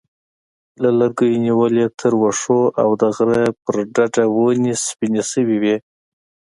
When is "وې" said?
5.63-5.75